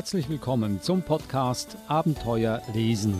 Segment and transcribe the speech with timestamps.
[0.00, 3.12] Herzlich willkommen zum Podcast Abenteuer lesen.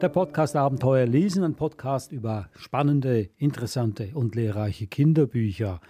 [0.00, 5.80] Der Podcast Abenteuer lesen, ein Podcast über spannende, interessante und lehrreiche Kinderbücher.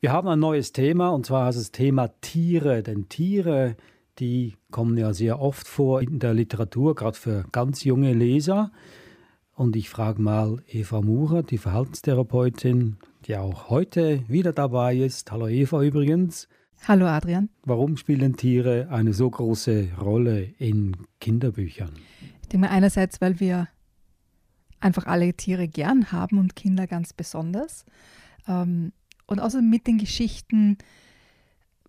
[0.00, 3.74] Wir haben ein neues Thema und zwar ist das Thema Tiere, denn Tiere
[4.18, 8.70] die kommen ja sehr oft vor in der Literatur, gerade für ganz junge Leser.
[9.54, 15.30] Und ich frage mal Eva Murer, die Verhaltenstherapeutin, die auch heute wieder dabei ist.
[15.30, 16.48] Hallo Eva übrigens.
[16.88, 17.48] Hallo Adrian.
[17.64, 21.92] Warum spielen Tiere eine so große Rolle in Kinderbüchern?
[22.42, 23.68] Ich denke mal einerseits, weil wir
[24.80, 27.84] einfach alle Tiere gern haben und Kinder ganz besonders.
[28.48, 28.92] Ähm,
[29.26, 30.76] und außerdem mit den Geschichten,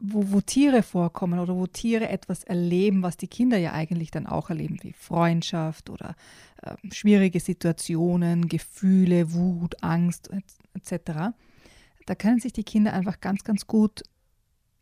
[0.06, 4.28] wo, wo Tiere vorkommen oder wo Tiere etwas erleben, was die Kinder ja eigentlich dann
[4.28, 6.16] auch erleben, wie Freundschaft oder
[6.62, 10.30] äh, schwierige Situationen, Gefühle, Wut, Angst
[10.74, 11.34] etc.
[12.06, 14.04] Da können sich die Kinder einfach ganz, ganz gut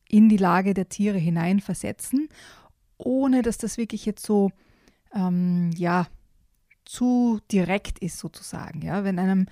[0.10, 2.28] in die Lage der Tiere hineinversetzen,
[2.98, 4.52] ohne dass das wirklich jetzt so,
[5.14, 6.08] ähm, ja,
[6.84, 8.82] zu direkt ist sozusagen.
[8.82, 9.04] Ja?
[9.04, 9.46] Wenn einem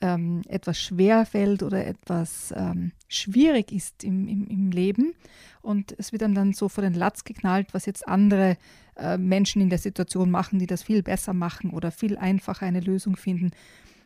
[0.00, 5.14] ähm, etwas schwer fällt oder etwas ähm, schwierig ist im, im, im, Leben
[5.60, 8.56] und es wird einem dann so vor den Latz geknallt, was jetzt andere
[8.96, 12.80] äh, Menschen in der Situation machen, die das viel besser machen oder viel einfacher eine
[12.80, 13.50] Lösung finden,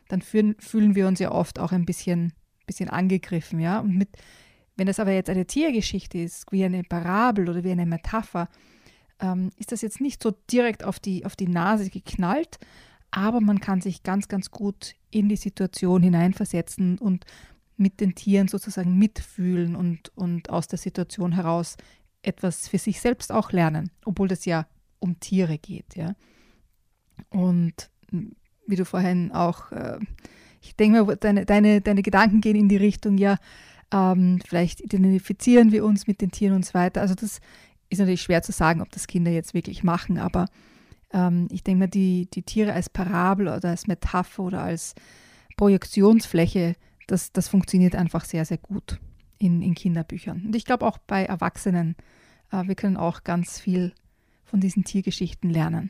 [0.07, 2.33] dann fühlen, fühlen wir uns ja oft auch ein bisschen,
[2.65, 3.59] bisschen angegriffen.
[3.59, 3.79] Ja?
[3.79, 4.09] Und mit,
[4.75, 8.49] wenn das aber jetzt eine Tiergeschichte ist, wie eine Parabel oder wie eine Metapher,
[9.19, 12.59] ähm, ist das jetzt nicht so direkt auf die, auf die Nase geknallt,
[13.15, 17.25] aber man kann sich ganz, ganz gut in die Situation hineinversetzen und
[17.77, 21.77] mit den Tieren sozusagen mitfühlen und, und aus der Situation heraus
[22.23, 24.67] etwas für sich selbst auch lernen, obwohl das ja
[24.99, 25.95] um Tiere geht.
[25.95, 26.13] Ja.
[27.29, 27.89] Und
[28.67, 29.97] wie du vorhin auch, äh,
[30.61, 33.37] ich denke mal, deine, deine, deine Gedanken gehen in die Richtung, ja,
[33.93, 36.99] ähm, vielleicht identifizieren wir uns mit den Tieren und so weiter.
[36.99, 37.39] Also das
[37.89, 40.47] ist natürlich schwer zu sagen, ob das Kinder jetzt wirklich machen, aber
[41.15, 44.93] ähm, ich denke mal, die, die Tiere als Parabel oder als Metapher oder als
[45.57, 46.75] Projektionsfläche,
[47.07, 48.99] das, das funktioniert einfach sehr, sehr gut
[49.39, 50.43] in, in Kinderbüchern.
[50.45, 51.95] Und ich glaube auch bei Erwachsenen,
[52.51, 53.93] äh, wir können auch ganz viel
[54.43, 55.89] von diesen Tiergeschichten lernen.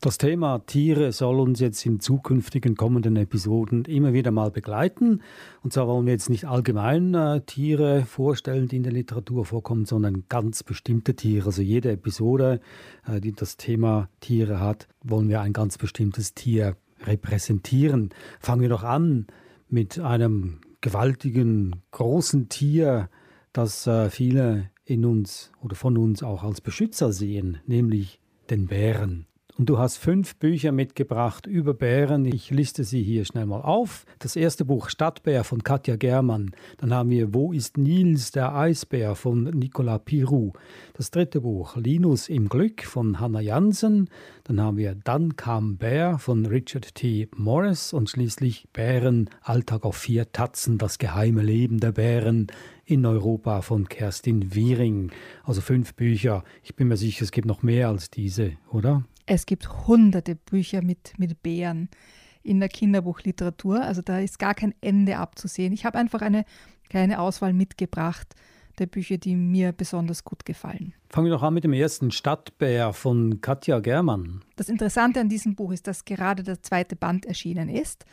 [0.00, 5.22] Das Thema Tiere soll uns jetzt in zukünftigen kommenden Episoden immer wieder mal begleiten.
[5.62, 9.86] Und zwar wollen wir jetzt nicht allgemein äh, Tiere vorstellen, die in der Literatur vorkommen,
[9.86, 11.46] sondern ganz bestimmte Tiere.
[11.46, 12.60] Also jede Episode,
[13.06, 18.10] äh, die das Thema Tiere hat, wollen wir ein ganz bestimmtes Tier repräsentieren.
[18.40, 19.26] Fangen wir doch an
[19.70, 23.08] mit einem gewaltigen, großen Tier,
[23.54, 29.26] das äh, viele in uns oder von uns auch als Beschützer sehen, nämlich den Bären.
[29.56, 32.24] Und du hast fünf Bücher mitgebracht über Bären.
[32.24, 34.04] Ich liste sie hier schnell mal auf.
[34.18, 36.50] Das erste Buch Stadtbär von Katja Germann.
[36.78, 40.54] Dann haben wir Wo ist Nils, der Eisbär von Nicolas Pirou.
[40.94, 44.10] Das dritte Buch Linus im Glück von Hannah Jansen.
[44.42, 47.28] Dann haben wir Dann kam Bär von Richard T.
[47.36, 47.92] Morris.
[47.92, 52.48] Und schließlich Bären, Alltag auf vier Tatzen, das geheime Leben der Bären
[52.86, 55.12] in Europa von Kerstin Wiering.
[55.44, 56.42] Also fünf Bücher.
[56.64, 59.04] Ich bin mir sicher, es gibt noch mehr als diese, oder?
[59.26, 61.88] Es gibt hunderte Bücher mit, mit Bären
[62.42, 63.82] in der Kinderbuchliteratur.
[63.82, 65.72] Also da ist gar kein Ende abzusehen.
[65.72, 66.44] Ich habe einfach eine
[66.88, 68.34] kleine Auswahl mitgebracht
[68.78, 70.94] der Bücher, die mir besonders gut gefallen.
[71.08, 74.42] Fangen wir doch an mit dem ersten Stadtbär von Katja Germann.
[74.56, 78.04] Das Interessante an diesem Buch ist, dass gerade der zweite Band erschienen ist.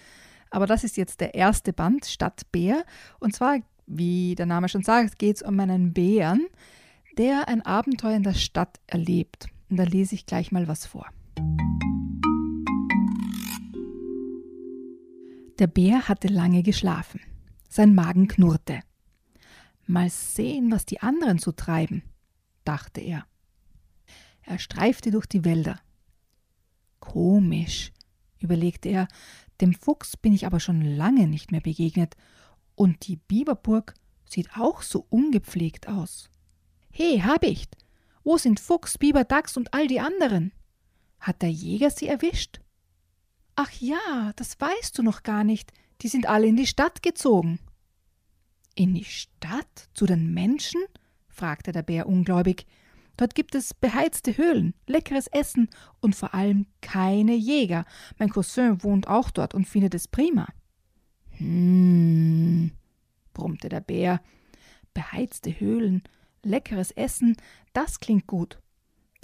[0.50, 2.86] Aber das ist jetzt der erste Band, Stadtbär.
[3.20, 3.58] Und zwar,
[3.88, 6.46] wie der Name schon sagt, geht es um einen Bären,
[7.18, 9.48] der ein Abenteuer in der Stadt erlebt.
[9.72, 11.08] Und da lese ich gleich mal was vor.
[15.60, 17.22] Der Bär hatte lange geschlafen.
[17.70, 18.82] Sein Magen knurrte.
[19.88, 22.04] Mal sehen, was die anderen so treiben,
[22.66, 23.26] dachte er.
[24.42, 25.80] Er streifte durch die Wälder.
[27.00, 27.94] Komisch,
[28.40, 29.08] überlegte er,
[29.62, 32.18] dem Fuchs bin ich aber schon lange nicht mehr begegnet,
[32.76, 33.94] und die Biberburg
[34.26, 36.30] sieht auch so ungepflegt aus.
[36.90, 37.78] He, Habicht,
[38.24, 40.52] wo sind Fuchs, Biber, Dachs und all die anderen?
[41.20, 42.62] Hat der Jäger sie erwischt?
[43.56, 45.72] Ach ja, das weißt du noch gar nicht.
[46.02, 47.60] Die sind alle in die Stadt gezogen.
[48.76, 49.90] In die Stadt?
[49.94, 50.82] Zu den Menschen?
[51.28, 52.66] fragte der Bär ungläubig.
[53.18, 55.70] Dort gibt es beheizte Höhlen, leckeres Essen
[56.00, 57.86] und vor allem keine Jäger.
[58.18, 60.48] Mein Cousin wohnt auch dort und findet es prima.
[61.38, 62.72] Hm,
[63.34, 64.22] brummte der Bär.
[64.94, 66.04] Beheizte Höhlen,
[66.44, 67.38] leckeres Essen,
[67.74, 68.60] das klingt gut.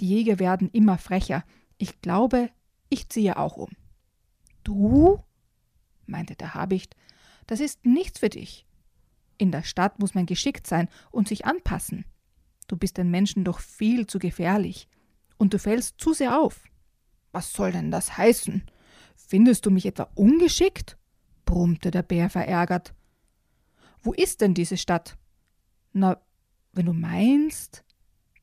[0.00, 1.44] Die Jäger werden immer frecher.
[1.76, 2.50] Ich glaube,
[2.88, 3.70] ich ziehe auch um.
[4.64, 5.22] Du?
[6.06, 6.96] meinte der Habicht,
[7.46, 8.66] das ist nichts für dich.
[9.36, 12.04] In der Stadt muss man geschickt sein und sich anpassen.
[12.66, 14.88] Du bist den Menschen doch viel zu gefährlich.
[15.38, 16.64] Und du fällst zu sehr auf.
[17.32, 18.64] Was soll denn das heißen?
[19.14, 20.98] Findest du mich etwa ungeschickt?
[21.44, 22.94] brummte der Bär verärgert.
[24.02, 25.16] Wo ist denn diese Stadt?
[25.92, 26.20] Na,
[26.78, 27.82] wenn du meinst.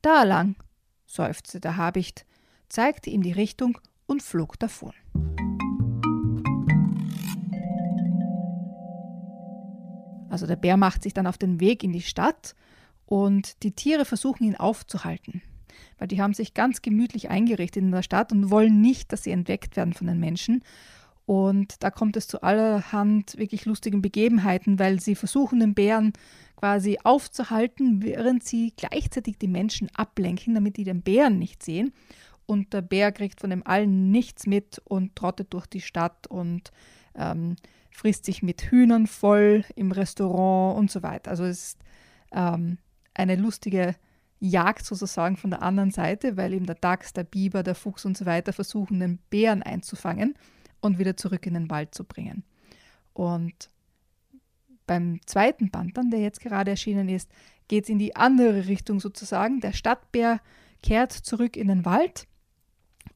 [0.02, 0.56] Da lang,
[1.06, 2.26] seufzte der Habicht,
[2.68, 4.94] zeigte ihm die Richtung und flog davon.
[10.30, 12.56] Also der Bär macht sich dann auf den Weg in die Stadt
[13.06, 15.42] und die Tiere versuchen ihn aufzuhalten,
[15.98, 19.32] weil die haben sich ganz gemütlich eingerichtet in der Stadt und wollen nicht, dass sie
[19.32, 20.62] entdeckt werden von den Menschen.
[21.26, 26.12] Und da kommt es zu allerhand wirklich lustigen Begebenheiten, weil sie versuchen, den Bären
[26.66, 31.94] quasi aufzuhalten, während sie gleichzeitig die Menschen ablenken, damit die den Bären nicht sehen.
[32.48, 36.72] Und der Bär kriegt von dem allen nichts mit und trottet durch die Stadt und
[37.14, 37.56] ähm,
[37.92, 41.30] frisst sich mit Hühnern voll im Restaurant und so weiter.
[41.30, 41.80] Also es ist
[42.32, 42.80] ähm,
[43.14, 43.96] eine lustige
[44.40, 48.18] Jagd sozusagen von der anderen Seite, weil eben der Dachs, der Biber, der Fuchs und
[48.18, 50.34] so weiter versuchen, den Bären einzufangen
[50.82, 52.44] und wieder zurück in den Wald zu bringen.
[53.14, 53.70] Und
[54.88, 57.32] beim zweiten Band dann, der jetzt gerade erschienen ist,
[57.68, 59.60] geht es in die andere Richtung sozusagen.
[59.60, 60.40] Der Stadtbär
[60.84, 62.28] kehrt zurück in den Wald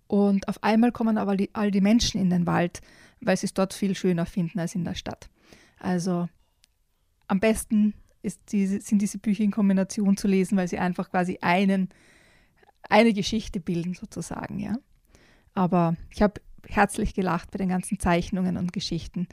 [0.07, 2.81] und auf einmal kommen aber die, all die Menschen in den Wald,
[3.21, 5.29] weil sie es dort viel schöner finden als in der Stadt.
[5.77, 6.27] Also
[7.27, 7.93] am besten
[8.51, 11.89] diese, sind diese Bücher in Kombination zu lesen, weil sie einfach quasi einen,
[12.89, 14.75] eine Geschichte bilden sozusagen, ja.
[15.53, 19.27] Aber ich habe herzlich gelacht bei den ganzen Zeichnungen und Geschichten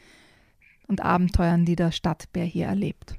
[0.89, 3.15] und Abenteuern, die der Stadtbär hier erlebt.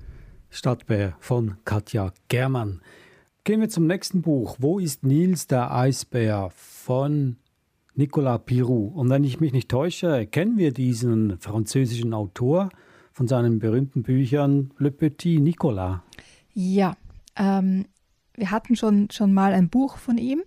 [0.50, 2.82] Stadtbär von Katja Germann.
[3.44, 4.58] Gehen wir zum nächsten Buch.
[4.60, 7.38] Wo ist Nils der Eisbär von
[7.98, 8.92] Nicolas Pirou.
[8.94, 12.70] Und wenn ich mich nicht täusche, kennen wir diesen französischen Autor
[13.12, 16.00] von seinen berühmten Büchern Le Petit Nicolas.
[16.54, 16.96] Ja,
[17.36, 17.86] ähm,
[18.36, 20.44] wir hatten schon, schon mal ein Buch von ihm,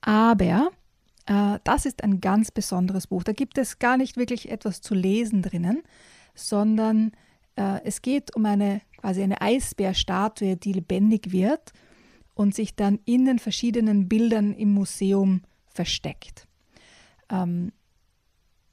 [0.00, 0.70] aber
[1.26, 3.24] äh, das ist ein ganz besonderes Buch.
[3.24, 5.82] Da gibt es gar nicht wirklich etwas zu lesen drinnen,
[6.34, 7.12] sondern
[7.56, 11.72] äh, es geht um eine quasi eine Eisbärstatue, die lebendig wird
[12.34, 16.46] und sich dann in den verschiedenen Bildern im Museum versteckt.
[17.28, 17.72] Ähm,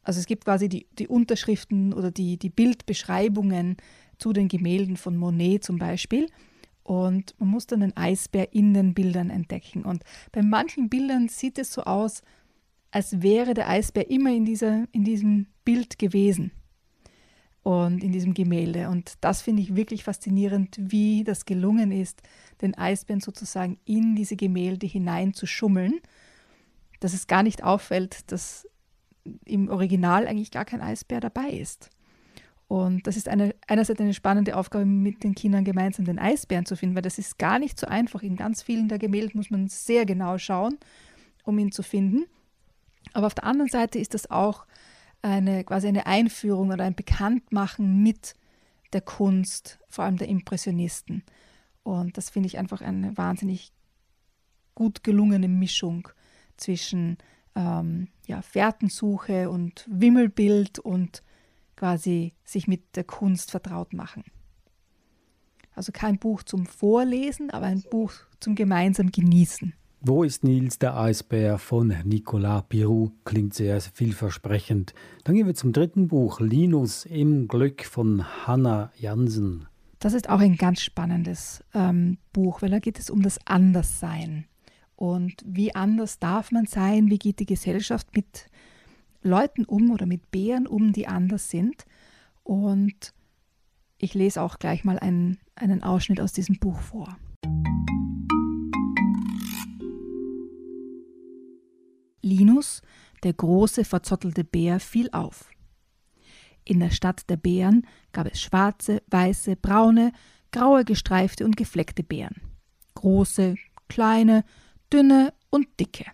[0.04, 3.78] also es gibt quasi die, die Unterschriften oder die, die Bildbeschreibungen
[4.18, 6.28] zu den Gemälden von Monet zum Beispiel.
[6.84, 9.84] Und man muss dann den Eisbär in den Bildern entdecken.
[9.84, 12.22] Und bei manchen Bildern sieht es so aus,
[12.92, 16.52] als wäre der Eisbär immer in, dieser, in diesem Bild gewesen
[17.64, 18.90] und in diesem Gemälde.
[18.90, 22.22] Und das finde ich wirklich faszinierend, wie das gelungen ist,
[22.62, 26.00] den Eisbären sozusagen in diese Gemälde hinein zu schummeln
[27.00, 28.68] dass es gar nicht auffällt, dass
[29.46, 31.90] im Original eigentlich gar kein Eisbär dabei ist.
[32.68, 36.76] Und das ist eine, einerseits eine spannende Aufgabe, mit den Kindern gemeinsam den Eisbären zu
[36.76, 38.22] finden, weil das ist gar nicht so einfach.
[38.22, 40.78] In ganz vielen der Gemälde muss man sehr genau schauen,
[41.44, 42.26] um ihn zu finden.
[43.14, 44.68] Aber auf der anderen Seite ist das auch
[45.22, 48.36] eine quasi eine Einführung oder ein Bekanntmachen mit
[48.94, 51.24] der Kunst, vor allem der Impressionisten.
[51.84, 53.72] Und das finde ich einfach eine wahnsinnig
[54.76, 56.08] gut gelungene Mischung
[56.58, 57.18] zwischen
[57.56, 61.24] ähm, ja, Fährtensuche und Wimmelbild und
[61.76, 64.24] quasi sich mit der Kunst vertraut machen.
[65.74, 69.74] Also kein Buch zum Vorlesen, aber ein Buch zum gemeinsam Genießen.
[70.02, 73.12] Wo ist Nils der Eisbär von Nicolas Pirou?
[73.26, 74.94] Klingt sehr vielversprechend.
[75.26, 79.68] Dann gehen wir zum dritten Buch, Linus im Glück von Hannah Jansen.
[80.00, 84.46] Das ist auch ein ganz spannendes ähm, Buch, weil da geht es um das Anderssein.
[84.96, 87.10] Und wie anders darf man sein?
[87.10, 88.46] Wie geht die Gesellschaft mit
[89.22, 91.84] Leuten um oder mit Bären um, die anders sind?
[92.44, 93.14] Und
[93.98, 97.18] ich lese auch gleich mal einen, einen Ausschnitt aus diesem Buch vor.
[102.30, 102.82] Linus,
[103.24, 105.50] der große, verzottelte Bär, fiel auf.
[106.64, 110.12] In der Stadt der Bären gab es schwarze, weiße, braune,
[110.52, 112.42] graue, gestreifte und gefleckte Bären.
[112.96, 113.56] Große,
[113.88, 114.44] kleine,
[114.94, 116.06] dünne und dicke.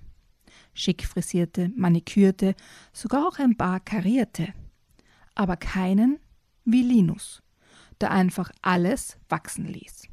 [0.73, 2.55] Schick frisierte, manikürte,
[2.93, 4.53] sogar auch ein paar karierte.
[5.35, 6.19] Aber keinen
[6.63, 7.41] wie Linus,
[8.01, 10.07] der einfach alles wachsen ließ.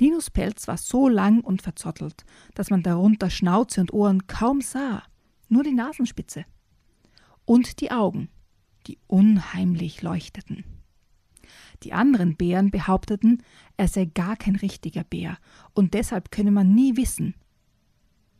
[0.00, 2.24] Linus Pelz war so lang und verzottelt,
[2.54, 5.02] dass man darunter Schnauze und Ohren kaum sah,
[5.48, 6.44] nur die Nasenspitze.
[7.44, 8.28] Und die Augen,
[8.86, 10.64] die unheimlich leuchteten.
[11.82, 13.42] Die anderen Bären behaupteten,
[13.76, 15.38] er sei gar kein richtiger Bär
[15.72, 17.34] und deshalb könne man nie wissen.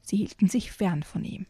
[0.03, 1.47] Sie hielten sich fern von ihm.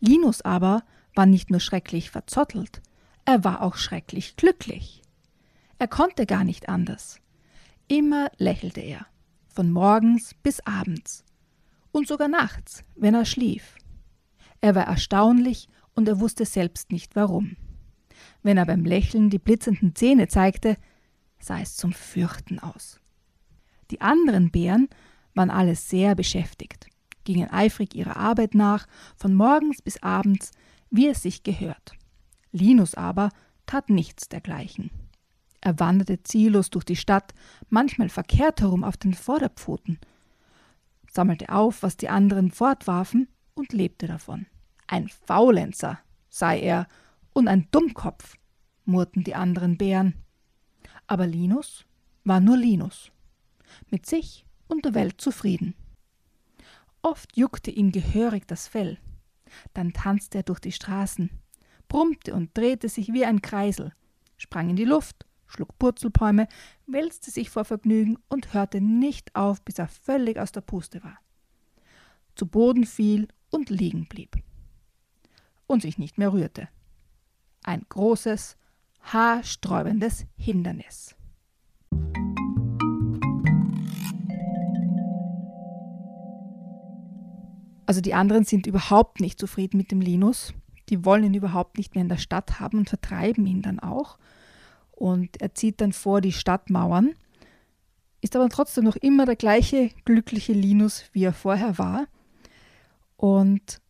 [0.00, 2.82] Linus aber war nicht nur schrecklich verzottelt,
[3.24, 5.02] er war auch schrecklich glücklich.
[5.78, 7.21] Er konnte gar nicht anders.
[7.92, 9.04] Immer lächelte er,
[9.48, 11.26] von morgens bis abends
[11.90, 13.76] und sogar nachts, wenn er schlief.
[14.62, 17.58] Er war erstaunlich und er wusste selbst nicht warum.
[18.42, 20.78] Wenn er beim Lächeln die blitzenden Zähne zeigte,
[21.38, 22.98] sah es zum Fürchten aus.
[23.90, 24.88] Die anderen Bären
[25.34, 26.86] waren alle sehr beschäftigt,
[27.24, 28.86] gingen eifrig ihrer Arbeit nach,
[29.18, 30.52] von morgens bis abends,
[30.88, 31.92] wie es sich gehört.
[32.52, 33.28] Linus aber
[33.66, 35.01] tat nichts dergleichen.
[35.62, 37.32] Er wanderte ziellos durch die Stadt,
[37.70, 39.98] manchmal verkehrt herum auf den Vorderpfoten,
[41.08, 44.46] sammelte auf, was die anderen fortwarfen und lebte davon.
[44.88, 46.88] Ein Faulenzer sei er
[47.32, 48.36] und ein Dummkopf,
[48.84, 50.14] murrten die anderen Bären.
[51.06, 51.86] Aber Linus
[52.24, 53.12] war nur Linus,
[53.88, 55.74] mit sich und der Welt zufrieden.
[57.02, 58.98] Oft juckte ihm gehörig das Fell,
[59.74, 61.30] dann tanzte er durch die Straßen,
[61.86, 63.92] brummte und drehte sich wie ein Kreisel,
[64.36, 66.48] sprang in die Luft, schlug Purzelbäume,
[66.86, 71.18] wälzte sich vor Vergnügen und hörte nicht auf, bis er völlig aus der Puste war.
[72.34, 74.36] Zu Boden fiel und liegen blieb.
[75.66, 76.68] Und sich nicht mehr rührte.
[77.62, 78.56] Ein großes,
[79.02, 81.14] haarsträubendes Hindernis.
[87.86, 90.54] Also die anderen sind überhaupt nicht zufrieden mit dem Linus.
[90.88, 94.18] Die wollen ihn überhaupt nicht mehr in der Stadt haben und vertreiben ihn dann auch.
[94.92, 97.14] Und er zieht dann vor die Stadtmauern,
[98.20, 102.06] ist aber trotzdem noch immer der gleiche glückliche Linus, wie er vorher war.
[103.16, 103.80] Und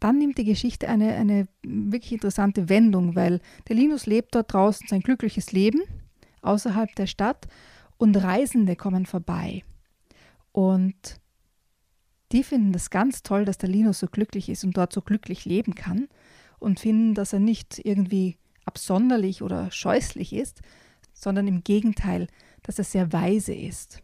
[0.00, 4.88] dann nimmt die Geschichte eine, eine wirklich interessante Wendung, weil der Linus lebt dort draußen
[4.88, 5.82] sein glückliches Leben
[6.42, 7.46] außerhalb der Stadt
[7.98, 9.62] und Reisende kommen vorbei.
[10.52, 11.20] Und
[12.32, 15.44] die finden das ganz toll, dass der Linus so glücklich ist und dort so glücklich
[15.44, 16.08] leben kann
[16.58, 18.38] und finden, dass er nicht irgendwie
[18.70, 20.62] absonderlich oder scheußlich ist,
[21.12, 22.28] sondern im Gegenteil,
[22.62, 24.00] dass er sehr weise ist.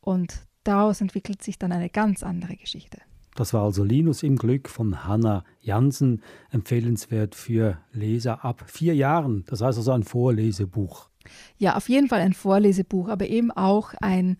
[0.00, 2.98] Und daraus entwickelt sich dann eine ganz andere Geschichte.
[3.34, 9.44] Das war also Linus im Glück von Hanna Jansen, empfehlenswert für Leser ab vier Jahren.
[9.46, 11.10] Das heißt also ein Vorlesebuch.
[11.58, 14.38] Ja, auf jeden Fall ein Vorlesebuch, aber eben auch ein,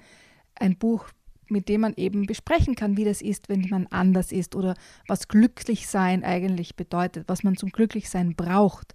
[0.55, 1.05] ein Buch,
[1.49, 4.75] mit dem man eben besprechen kann, wie das ist, wenn man anders ist oder
[5.07, 8.95] was Glücklichsein eigentlich bedeutet, was man zum Glücklichsein braucht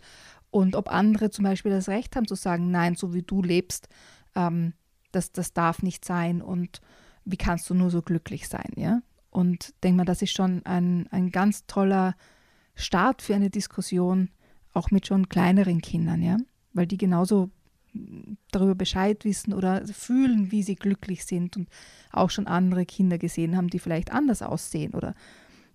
[0.51, 3.88] und ob andere zum Beispiel das Recht haben zu sagen, nein, so wie du lebst,
[4.36, 4.74] ähm,
[5.12, 6.81] das, das darf nicht sein und
[7.25, 9.01] wie kannst du nur so glücklich sein, ja?
[9.29, 12.15] Und denke mal, das ist schon ein, ein ganz toller
[12.75, 14.29] Start für eine Diskussion,
[14.74, 16.38] auch mit schon kleineren Kindern, ja,
[16.74, 17.50] weil die genauso
[18.51, 21.70] darüber Bescheid wissen oder fühlen, wie sie glücklich sind und
[22.12, 25.13] auch schon andere Kinder gesehen haben, die vielleicht anders aussehen oder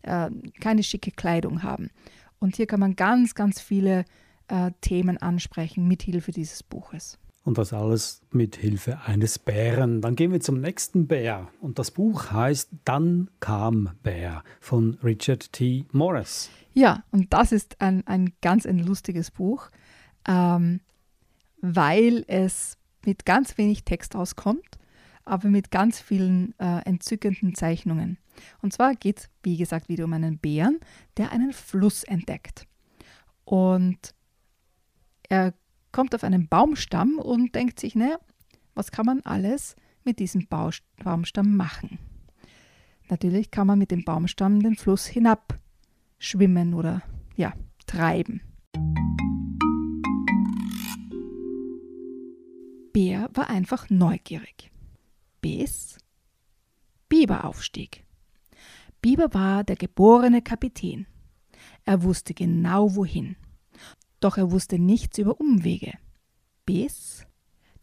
[0.02, 0.30] äh,
[0.60, 1.90] keine schicke Kleidung haben.
[2.38, 4.04] Und hier kann man ganz, ganz viele
[4.48, 7.18] äh, Themen ansprechen mit Hilfe dieses Buches.
[7.44, 10.00] Und das alles mit Hilfe eines Bären.
[10.00, 11.48] Dann gehen wir zum nächsten Bär.
[11.60, 15.84] Und das Buch heißt Dann kam Bär von Richard T.
[15.92, 16.50] Morris.
[16.74, 19.70] Ja, und das ist ein, ein ganz ein lustiges Buch.
[20.26, 20.80] Ähm,
[21.60, 24.78] weil es mit ganz wenig Text auskommt,
[25.24, 28.18] aber mit ganz vielen äh, entzückenden Zeichnungen.
[28.62, 30.80] Und zwar geht es, wie gesagt, wieder um einen Bären,
[31.16, 32.66] der einen Fluss entdeckt.
[33.44, 34.14] Und
[35.28, 35.54] er
[35.92, 38.18] kommt auf einen Baumstamm und denkt sich, naja,
[38.74, 41.98] was kann man alles mit diesem Baumstamm machen?
[43.08, 45.58] Natürlich kann man mit dem Baumstamm den Fluss hinab
[46.18, 47.02] schwimmen oder
[47.36, 47.52] ja,
[47.86, 48.40] treiben.
[52.92, 54.70] Bär war einfach neugierig.
[55.40, 55.98] Bis
[57.08, 58.04] Biber aufstieg.
[59.02, 61.06] Biber war der geborene Kapitän.
[61.84, 63.36] Er wusste genau wohin.
[64.26, 65.92] Doch er wusste nichts über Umwege.
[66.64, 67.24] Bis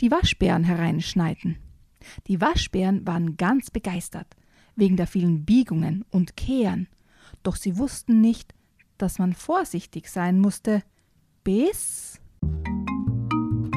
[0.02, 1.56] die Waschbären hereinschneiten.
[2.28, 4.28] Die Waschbären waren ganz begeistert,
[4.76, 6.90] wegen der vielen Biegungen und Kehren.
[7.44, 8.54] Doch sie wussten nicht,
[8.98, 10.84] dass man vorsichtig sein musste,
[11.46, 13.72] bis und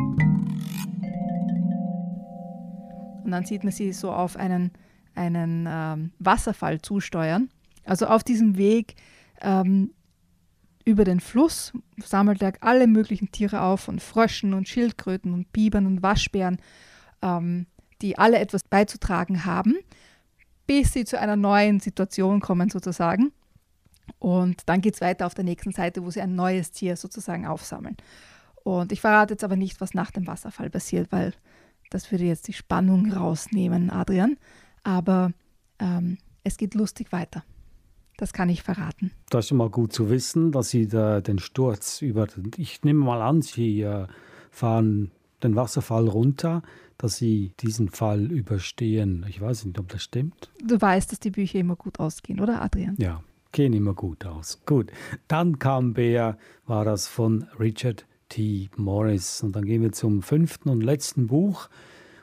[3.31, 4.73] dann sieht man sie so auf einen,
[5.15, 7.49] einen ähm, Wasserfall zusteuern.
[7.85, 8.97] Also auf diesem Weg
[9.41, 9.93] ähm,
[10.87, 15.85] über den Fluss sammelt er alle möglichen Tiere auf, von Fröschen und Schildkröten und Bibern
[15.85, 16.59] und Waschbären,
[17.23, 17.67] ähm,
[18.01, 19.75] die alle etwas beizutragen haben,
[20.67, 23.33] bis sie zu einer neuen Situation kommen sozusagen.
[24.21, 27.47] Und dann geht es weiter auf der nächsten Seite, wo sie ein neues Tier sozusagen
[27.47, 27.97] aufsammeln.
[28.63, 31.33] Und ich verrate jetzt aber nicht, was nach dem Wasserfall passiert, weil
[31.91, 34.37] das würde jetzt die Spannung rausnehmen, Adrian.
[34.85, 35.33] Aber
[35.81, 37.43] ähm, es geht lustig weiter.
[38.17, 39.11] Das kann ich verraten.
[39.29, 42.27] Das ist schon mal gut zu wissen, dass Sie da den Sturz über.
[42.57, 44.07] Ich nehme mal an, Sie äh,
[44.51, 45.11] fahren
[45.43, 46.63] den Wasserfall runter,
[46.97, 49.27] dass Sie diesen Fall überstehen.
[49.29, 50.51] Ich weiß nicht, ob das stimmt.
[50.65, 52.97] Du weißt, dass die Bücher immer gut ausgehen, oder Adrian?
[52.99, 54.61] Ja, gehen immer gut aus.
[54.65, 54.91] Gut.
[55.29, 58.71] Dann kam Bär, war das von Richard T.
[58.77, 59.43] Morris.
[59.43, 61.69] Und dann gehen wir zum fünften und letzten Buch.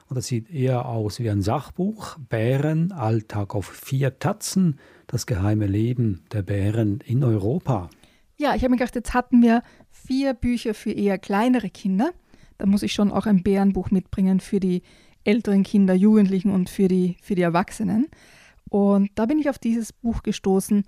[0.10, 2.18] Und das sieht eher aus wie ein Sachbuch.
[2.30, 4.80] Bären, Alltag auf vier Tatzen
[5.14, 7.90] das geheime Leben der Bären in Europa.
[8.36, 12.12] Ja, ich habe mir gedacht, jetzt hatten wir vier Bücher für eher kleinere Kinder.
[12.58, 14.82] Da muss ich schon auch ein Bärenbuch mitbringen für die
[15.24, 18.08] älteren Kinder, Jugendlichen und für die, für die Erwachsenen.
[18.70, 20.84] Und da bin ich auf dieses Buch gestoßen,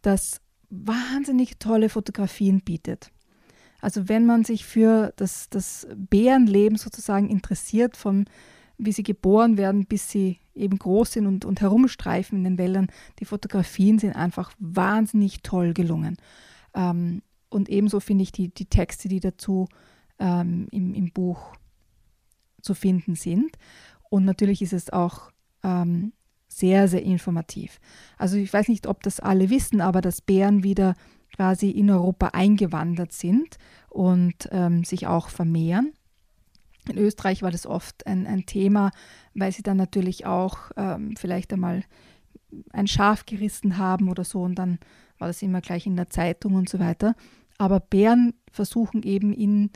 [0.00, 0.40] das
[0.70, 3.10] wahnsinnig tolle Fotografien bietet.
[3.82, 8.24] Also wenn man sich für das, das Bärenleben sozusagen interessiert, vom
[8.78, 12.88] wie sie geboren werden, bis sie eben groß sind und, und herumstreifen in den Wäldern.
[13.18, 16.16] Die Fotografien sind einfach wahnsinnig toll gelungen.
[16.74, 19.68] Ähm, und ebenso finde ich die, die Texte, die dazu
[20.18, 21.54] ähm, im, im Buch
[22.60, 23.56] zu finden sind.
[24.10, 25.30] Und natürlich ist es auch
[25.62, 26.12] ähm,
[26.48, 27.80] sehr, sehr informativ.
[28.18, 30.94] Also ich weiß nicht, ob das alle wissen, aber dass Bären wieder
[31.34, 35.92] quasi in Europa eingewandert sind und ähm, sich auch vermehren.
[36.88, 38.90] In Österreich war das oft ein, ein Thema,
[39.34, 41.84] weil sie dann natürlich auch ähm, vielleicht einmal
[42.72, 44.78] ein Schaf gerissen haben oder so und dann
[45.18, 47.14] war das immer gleich in der Zeitung und so weiter.
[47.58, 49.70] Aber Bären versuchen eben in,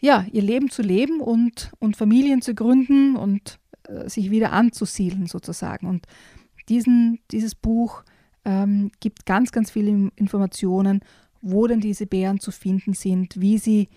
[0.00, 5.26] ja, ihr Leben zu leben und, und Familien zu gründen und äh, sich wieder anzusiedeln
[5.26, 5.86] sozusagen.
[5.86, 6.06] Und
[6.68, 8.04] diesen, dieses Buch
[8.44, 11.00] ähm, gibt ganz, ganz viele Informationen,
[11.42, 13.88] wo denn diese Bären zu finden sind, wie sie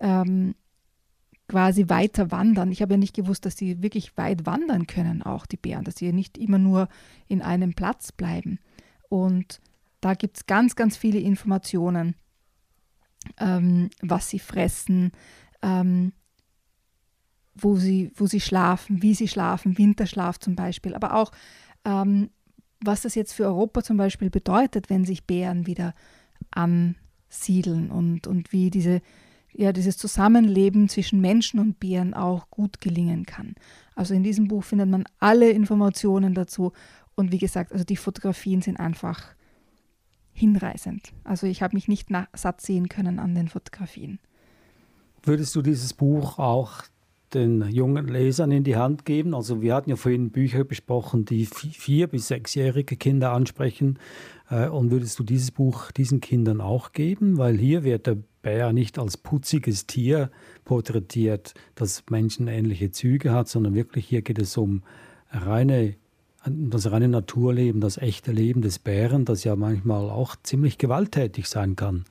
[0.00, 0.54] ähm,
[1.48, 2.72] quasi weiter wandern.
[2.72, 5.96] Ich habe ja nicht gewusst, dass sie wirklich weit wandern können, auch die Bären, dass
[5.96, 6.88] sie nicht immer nur
[7.28, 8.58] in einem Platz bleiben.
[9.08, 9.60] Und
[10.00, 12.16] da gibt es ganz, ganz viele Informationen,
[13.38, 15.12] ähm, was sie fressen,
[15.62, 16.12] ähm,
[17.54, 21.32] wo, sie, wo sie schlafen, wie sie schlafen, Winterschlaf zum Beispiel, aber auch
[21.84, 22.30] ähm,
[22.80, 25.94] was das jetzt für Europa zum Beispiel bedeutet, wenn sich Bären wieder
[26.50, 29.00] ansiedeln und, und wie diese
[29.56, 33.54] ja, dieses Zusammenleben zwischen Menschen und Bären auch gut gelingen kann.
[33.94, 36.72] Also in diesem Buch findet man alle Informationen dazu
[37.14, 39.34] und wie gesagt, also die Fotografien sind einfach
[40.32, 41.12] hinreißend.
[41.24, 44.18] Also ich habe mich nicht satt sehen können an den Fotografien.
[45.22, 46.82] Würdest du dieses Buch auch
[47.32, 49.34] den jungen Lesern in die Hand geben?
[49.34, 53.98] Also wir hatten ja vorhin Bücher besprochen, die vier- bis sechsjährige Kinder ansprechen.
[54.50, 57.38] Äh, und würdest du dieses Buch diesen Kindern auch geben?
[57.38, 60.30] Weil hier wird der Bär nicht als putziges Tier
[60.64, 64.84] porträtiert, das menschenähnliche Züge hat, sondern wirklich hier geht es um
[65.32, 65.96] reine,
[66.44, 71.74] das reine Naturleben, das echte Leben des Bären, das ja manchmal auch ziemlich gewalttätig sein
[71.74, 72.04] kann.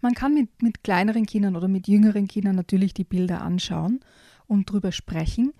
[0.00, 4.00] Man kann mit, mit kleineren Kindern oder mit jüngeren Kindern natürlich die Bilder anschauen
[4.46, 5.52] und drüber sprechen.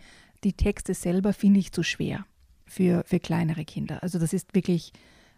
[0.44, 2.24] Die Texte selber finde ich zu schwer
[2.64, 4.02] für, für kleinere Kinder.
[4.02, 4.94] Also das ist wirklich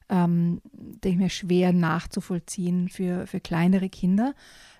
[0.08, 4.34] ähm, denke ich mir, schwer nachzuvollziehen für, für kleinere Kinder.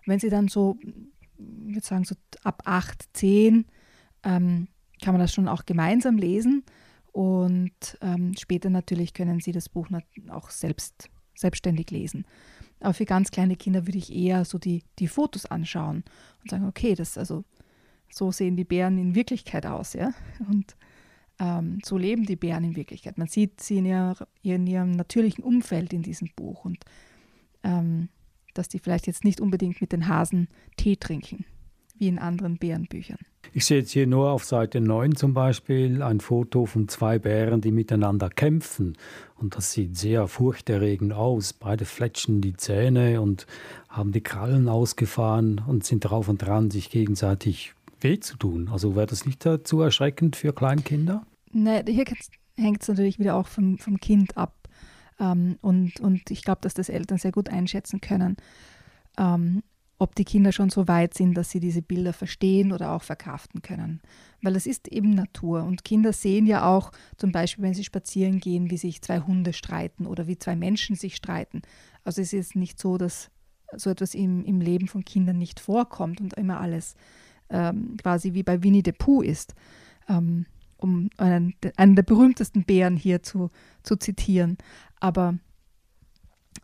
[0.06, 3.66] Wenn sie dann so, ich würde sagen, so ab 8, 10,
[4.24, 4.68] ähm,
[5.02, 6.64] kann man das schon auch gemeinsam lesen.
[7.12, 9.88] Und ähm, später natürlich können sie das Buch
[10.30, 12.24] auch selbst, selbstständig lesen.
[12.80, 16.04] Aber für ganz kleine Kinder würde ich eher so die, die Fotos anschauen
[16.42, 17.44] und sagen, okay, das also
[18.10, 20.12] so sehen die Bären in Wirklichkeit aus, ja.
[20.48, 20.76] Und
[21.38, 23.18] ähm, so leben die Bären in Wirklichkeit.
[23.18, 26.79] Man sieht sie in, ihr, in ihrem natürlichen Umfeld in diesem Buch und
[27.62, 28.09] ähm,
[28.55, 31.44] dass die vielleicht jetzt nicht unbedingt mit den Hasen Tee trinken,
[31.96, 33.18] wie in anderen Bärenbüchern.
[33.53, 37.61] Ich sehe jetzt hier nur auf Seite 9 zum Beispiel ein Foto von zwei Bären,
[37.61, 38.96] die miteinander kämpfen.
[39.37, 41.53] Und das sieht sehr furchterregend aus.
[41.53, 43.46] Beide fletschen die Zähne und
[43.88, 48.68] haben die Krallen ausgefahren und sind drauf und dran, sich gegenseitig weh zu tun.
[48.70, 51.26] Also wäre das nicht zu erschreckend für Kleinkinder?
[51.52, 52.04] Nein, hier
[52.56, 54.54] hängt es natürlich wieder auch vom, vom Kind ab.
[55.18, 58.37] Ähm, und, und ich glaube, dass das Eltern sehr gut einschätzen können,
[59.18, 59.62] ähm,
[60.00, 63.62] ob die Kinder schon so weit sind, dass sie diese Bilder verstehen oder auch verkraften
[63.62, 64.00] können.
[64.42, 65.64] Weil es ist eben Natur.
[65.64, 69.52] Und Kinder sehen ja auch, zum Beispiel, wenn sie spazieren gehen, wie sich zwei Hunde
[69.52, 71.62] streiten oder wie zwei Menschen sich streiten.
[72.04, 73.30] Also es ist nicht so, dass
[73.76, 76.94] so etwas im, im Leben von Kindern nicht vorkommt und immer alles
[77.50, 79.54] ähm, quasi wie bei Winnie the Pooh ist,
[80.08, 83.50] ähm, um einen, einen der berühmtesten Bären hier zu,
[83.82, 84.58] zu zitieren.
[85.00, 85.38] Aber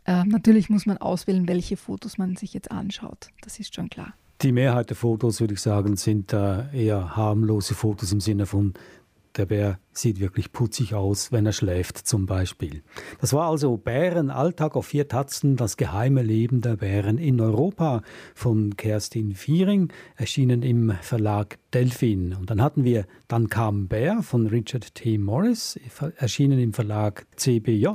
[0.05, 3.29] äh, natürlich muss man auswählen, welche Fotos man sich jetzt anschaut.
[3.41, 4.13] Das ist schon klar.
[4.41, 8.73] Die Mehrheit der Fotos, würde ich sagen, sind äh, eher harmlose Fotos im Sinne von
[9.37, 12.83] der Bär sieht wirklich putzig aus, wenn er schläft zum Beispiel.
[13.21, 18.01] Das war also Bären Alltag auf vier Tatzen, das geheime Leben der Bären in Europa
[18.33, 22.33] von Kerstin Viering, erschienen im Verlag Delphin.
[22.33, 25.17] Und dann hatten wir Dann kam Bär von Richard T.
[25.17, 25.79] Morris,
[26.17, 27.87] erschienen im Verlag CBJ.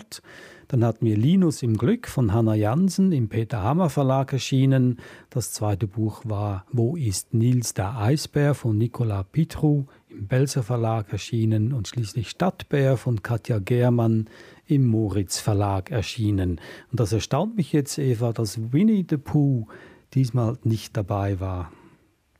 [0.70, 5.00] Dann hatten wir Linus im Glück von Hannah Jansen im Peter Hammer Verlag erschienen.
[5.28, 11.12] Das zweite Buch war Wo ist Nils der Eisbär von Nicola Pitru im Belser Verlag
[11.12, 14.28] erschienen und schließlich Stadtbär von Katja Germann
[14.66, 16.60] im Moritz Verlag erschienen.
[16.90, 19.66] Und das erstaunt mich jetzt, Eva, dass Winnie the Pooh
[20.14, 21.72] diesmal nicht dabei war.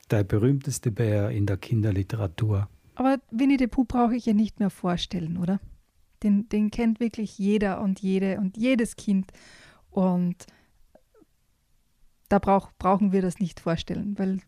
[0.09, 2.67] Der berühmteste Bär in der Kinderliteratur.
[2.95, 5.59] Aber Winnie the Pooh brauche ich ja nicht mehr vorstellen, oder?
[6.23, 9.31] Den, den kennt wirklich jeder und jede und jedes Kind.
[9.89, 10.45] Und
[12.29, 14.39] da brauch, brauchen wir das nicht vorstellen, weil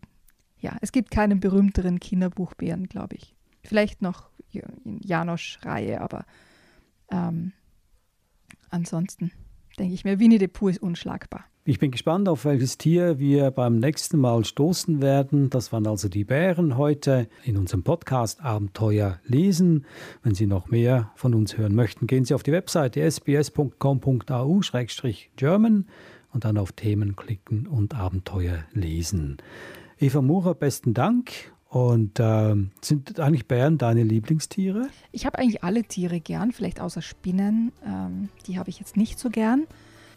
[0.64, 3.34] ja, es gibt keinen berühmteren Kinderbuchbären, glaube ich.
[3.62, 6.24] Vielleicht noch in Janosch-Reihe, aber
[7.10, 7.52] ähm,
[8.70, 9.30] ansonsten
[9.78, 11.44] denke ich mir, Winnie the Pooh ist unschlagbar.
[11.66, 15.50] Ich bin gespannt, auf welches Tier wir beim nächsten Mal stoßen werden.
[15.50, 19.84] Das waren also die Bären heute in unserem Podcast Abenteuer lesen.
[20.22, 25.86] Wenn Sie noch mehr von uns hören möchten, gehen Sie auf die Webseite sbs.com.au-german
[26.32, 29.36] und dann auf Themen klicken und Abenteuer lesen.
[30.04, 31.32] Eva Murer, besten Dank.
[31.70, 34.88] Und äh, sind eigentlich Bären deine Lieblingstiere?
[35.12, 37.72] Ich habe eigentlich alle Tiere gern, vielleicht außer Spinnen.
[37.84, 39.66] Ähm, die habe ich jetzt nicht so gern.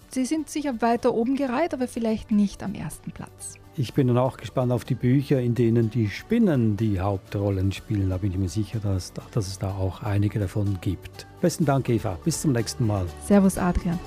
[0.09, 3.55] Sie sind sicher weiter oben gereiht, aber vielleicht nicht am ersten Platz.
[3.77, 8.09] Ich bin dann auch gespannt auf die Bücher, in denen die Spinnen die Hauptrollen spielen.
[8.09, 11.27] Da bin ich mir sicher, dass, dass es da auch einige davon gibt.
[11.39, 12.19] Besten Dank, Eva.
[12.25, 13.05] Bis zum nächsten Mal.
[13.25, 13.99] Servus, Adrian.